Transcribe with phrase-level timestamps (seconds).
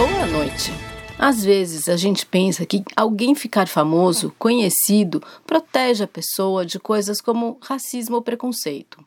[0.00, 0.72] Boa noite.
[1.18, 7.20] Às vezes a gente pensa que alguém ficar famoso, conhecido, protege a pessoa de coisas
[7.20, 9.04] como racismo ou preconceito.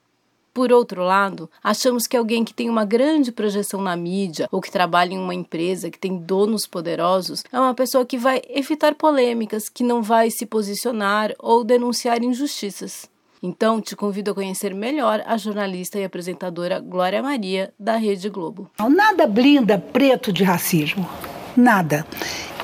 [0.54, 4.70] Por outro lado, achamos que alguém que tem uma grande projeção na mídia ou que
[4.70, 9.70] trabalha em uma empresa que tem donos poderosos é uma pessoa que vai evitar polêmicas,
[9.70, 13.12] que não vai se posicionar ou denunciar injustiças.
[13.46, 18.72] Então, te convido a conhecer melhor a jornalista e apresentadora Glória Maria, da Rede Globo.
[18.90, 21.06] Nada blinda preto de racismo.
[21.54, 22.08] Nada.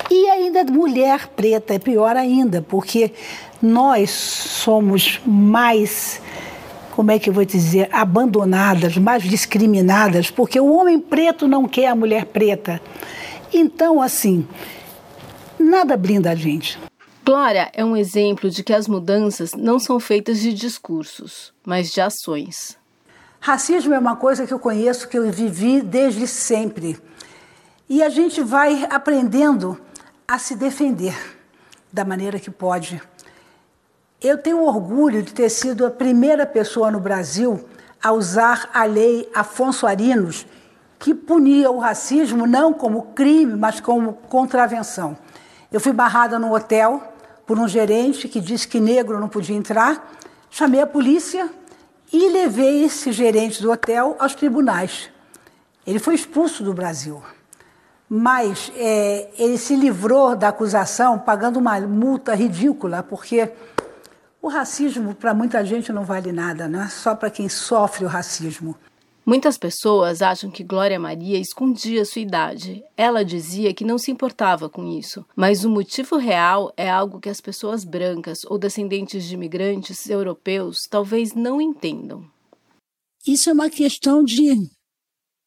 [0.09, 3.11] E ainda mulher preta é pior ainda, porque
[3.61, 6.21] nós somos mais
[6.95, 11.87] como é que eu vou dizer, abandonadas, mais discriminadas, porque o homem preto não quer
[11.87, 12.81] a mulher preta.
[13.53, 14.47] Então, assim,
[15.59, 16.79] nada blinda a gente.
[17.31, 22.01] Glória é um exemplo de que as mudanças não são feitas de discursos, mas de
[22.01, 22.75] ações.
[23.39, 26.99] Racismo é uma coisa que eu conheço, que eu vivi desde sempre.
[27.87, 29.79] E a gente vai aprendendo
[30.27, 31.15] a se defender
[31.93, 32.99] da maneira que pode.
[34.19, 37.63] Eu tenho orgulho de ter sido a primeira pessoa no Brasil
[38.01, 40.47] a usar a lei Afonso Arinos,
[40.97, 45.15] que punia o racismo não como crime, mas como contravenção.
[45.71, 47.18] Eu fui barrada no hotel
[47.49, 50.07] por um gerente que disse que negro não podia entrar,
[50.51, 51.49] chamei a polícia
[52.13, 55.09] e levei esse gerente do hotel aos tribunais.
[55.83, 57.23] Ele foi expulso do Brasil.
[58.07, 63.51] Mas é, ele se livrou da acusação pagando uma multa ridícula, porque
[64.39, 68.07] o racismo, para muita gente, não vale nada, não é só para quem sofre o
[68.07, 68.75] racismo.
[69.29, 72.83] Muitas pessoas acham que Glória Maria escondia sua idade.
[72.97, 77.29] Ela dizia que não se importava com isso, mas o motivo real é algo que
[77.29, 82.27] as pessoas brancas ou descendentes de imigrantes europeus talvez não entendam.
[83.23, 84.67] Isso é uma questão de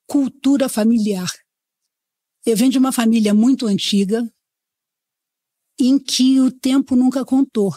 [0.07, 1.29] cultura familiar.
[2.47, 4.23] Eu venho de uma família muito antiga
[5.77, 7.73] em que o tempo nunca contou.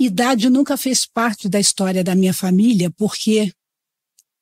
[0.00, 3.52] Idade nunca fez parte da história da minha família, porque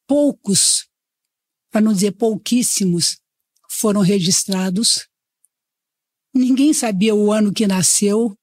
[0.09, 0.89] poucos,
[1.71, 3.21] para não dizer pouquíssimos,
[3.69, 5.07] foram registrados.
[6.35, 8.37] Ninguém sabia o ano que nasceu,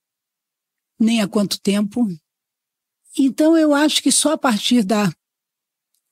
[0.98, 2.06] nem há quanto tempo.
[3.18, 5.12] Então eu acho que só a partir da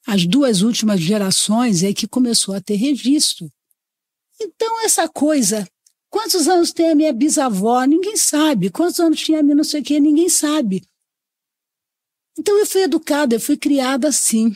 [0.07, 3.51] as duas últimas gerações é que começou a ter registro.
[4.39, 5.67] Então essa coisa,
[6.11, 7.83] quantos anos tem a minha bisavó?
[7.85, 8.71] Ninguém sabe.
[8.71, 9.99] Quantos anos tinha a minha não sei o quê?
[9.99, 10.83] Ninguém sabe.
[12.37, 14.55] Então eu fui educada, eu fui criada assim.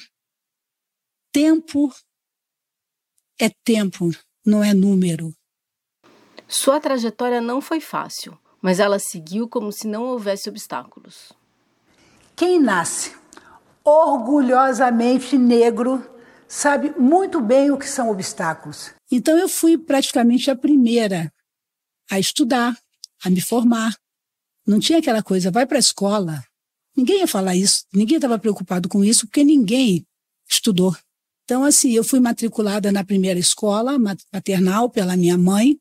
[1.32, 1.92] Tempo
[3.40, 4.10] é tempo,
[4.44, 5.34] não é número.
[6.48, 11.32] Sua trajetória não foi fácil, mas ela seguiu como se não houvesse obstáculos.
[12.34, 13.14] Quem nasce
[13.84, 16.04] orgulhosamente negro
[16.46, 18.92] sabe muito bem o que são obstáculos.
[19.10, 21.32] Então eu fui praticamente a primeira
[22.10, 22.76] a estudar,
[23.22, 23.94] a me formar.
[24.66, 26.42] Não tinha aquela coisa, vai para a escola,
[26.98, 30.04] Ninguém ia falar isso, ninguém estava preocupado com isso, porque ninguém
[30.50, 30.96] estudou.
[31.48, 33.96] Então, assim, eu fui matriculada na primeira escola
[34.30, 35.78] maternal pela minha mãe,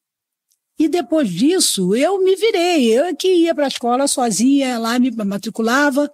[0.80, 2.98] e depois disso, eu me virei.
[2.98, 6.10] Eu que ia para a escola sozinha, lá me matriculava,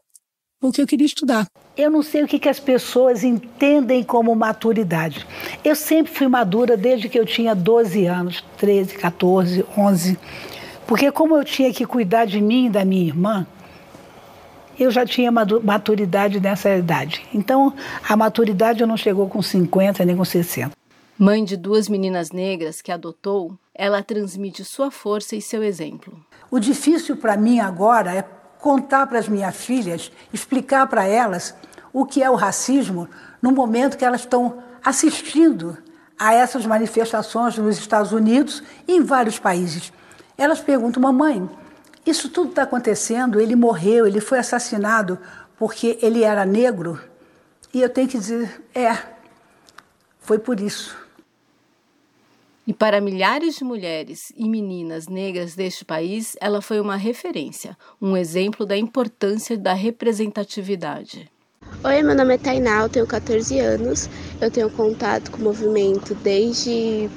[0.60, 1.46] porque eu queria estudar.
[1.78, 5.24] Eu não sei o que, que as pessoas entendem como maturidade.
[5.64, 10.18] Eu sempre fui madura desde que eu tinha 12 anos, 13, 14, 11.
[10.88, 13.46] Porque como eu tinha que cuidar de mim e da minha irmã,
[14.80, 17.26] eu já tinha maturidade nessa idade.
[17.34, 17.74] Então,
[18.08, 20.72] a maturidade não chegou com 50 nem com 60.
[21.18, 26.20] Mãe de duas meninas negras que adotou, ela transmite sua força e seu exemplo.
[26.50, 28.24] O difícil para mim agora é
[28.60, 31.56] contar para as minhas filhas, explicar para elas
[31.92, 33.08] o que é o racismo
[33.42, 35.78] no momento que elas estão assistindo
[36.18, 39.92] a essas manifestações nos Estados Unidos e em vários países.
[40.38, 41.50] Elas perguntam, mamãe,
[42.06, 45.18] isso tudo está acontecendo, ele morreu, ele foi assassinado
[45.58, 47.00] porque ele era negro.
[47.74, 48.98] E eu tenho que dizer, é,
[50.20, 50.96] foi por isso.
[52.66, 58.16] E para milhares de mulheres e meninas negras deste país, ela foi uma referência, um
[58.16, 61.30] exemplo da importância da representatividade.
[61.84, 64.10] Oi, meu nome é Tainá, eu tenho 14 anos,
[64.40, 67.10] eu tenho contato com o movimento desde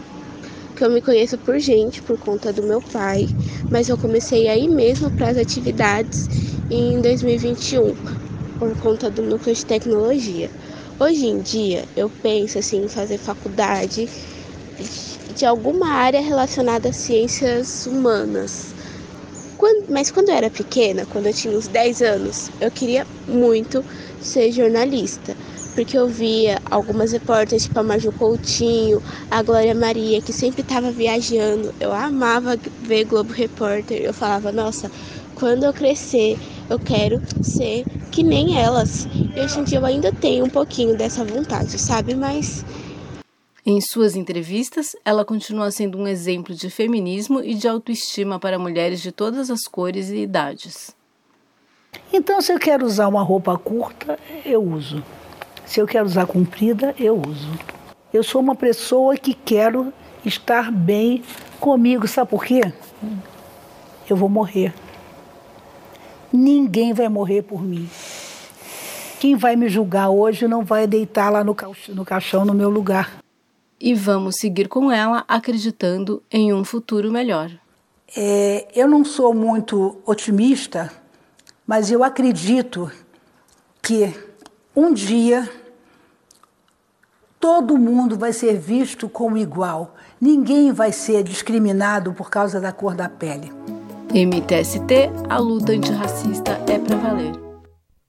[0.76, 3.28] que eu me conheço por gente, por conta do meu pai,
[3.70, 6.28] mas eu comecei aí mesmo para as atividades
[6.70, 7.94] em 2021,
[8.58, 10.50] por conta do núcleo de tecnologia.
[11.00, 14.08] Hoje em dia, eu penso assim em fazer faculdade
[15.34, 18.74] de alguma área relacionada às ciências humanas.
[19.56, 23.82] Quando, mas quando eu era pequena, quando eu tinha uns 10 anos, eu queria muito
[24.20, 25.34] ser jornalista.
[25.76, 30.90] Porque eu via algumas repórteres, tipo a Maju Coutinho, a Glória Maria, que sempre estava
[30.90, 31.72] viajando.
[31.78, 34.00] Eu amava ver Globo Repórter.
[34.00, 34.90] Eu falava, nossa,
[35.34, 36.38] quando eu crescer,
[36.70, 39.06] eu quero ser que nem elas.
[39.36, 42.14] E hoje em dia eu ainda tenho um pouquinho dessa vontade, sabe?
[42.14, 42.64] Mas.
[43.64, 49.02] Em suas entrevistas, ela continua sendo um exemplo de feminismo e de autoestima para mulheres
[49.02, 50.96] de todas as cores e idades.
[52.10, 55.02] Então, se eu quero usar uma roupa curta, eu uso.
[55.66, 57.50] Se eu quero usar comprida, eu uso.
[58.14, 59.92] Eu sou uma pessoa que quero
[60.24, 61.22] estar bem
[61.60, 62.72] comigo, sabe por quê?
[64.08, 64.72] Eu vou morrer.
[66.32, 67.88] Ninguém vai morrer por mim.
[69.18, 71.56] Quem vai me julgar hoje não vai deitar lá no,
[71.88, 73.18] no caixão no meu lugar.
[73.78, 77.50] E vamos seguir com ela acreditando em um futuro melhor.
[78.16, 80.92] É, eu não sou muito otimista,
[81.66, 82.90] mas eu acredito
[83.82, 84.14] que
[84.76, 85.48] um dia
[87.40, 89.94] todo mundo vai ser visto como igual.
[90.20, 93.50] Ninguém vai ser discriminado por causa da cor da pele.
[94.12, 97.32] MTST, a luta antirracista é para valer.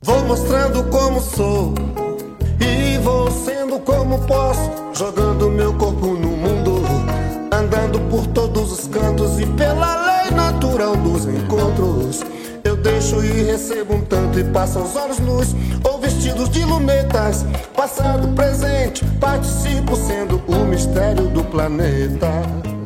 [0.02, 1.74] Vou mostrando como sou
[2.60, 6.82] e vou sendo como posso, jogando meu corpo no mundo,
[7.52, 12.37] andando por todos os cantos e pela lei natural dos encontros.
[13.08, 15.56] Deixo e recebo um tanto e passam os olhos nus
[15.90, 22.77] ou vestidos de lunetas, passado, presente, participo sendo o mistério do planeta.